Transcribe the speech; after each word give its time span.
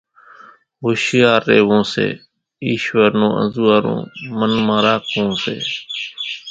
ھوشيار 0.83 1.39
ريوون 1.49 1.83
سي 1.93 2.07
ايشور 2.67 3.09
نون 3.19 3.33
انزوئارون 3.41 3.99
منَ 4.37 4.51
مان 4.67 4.79
راکوون 4.87 5.31
سي 5.43 5.55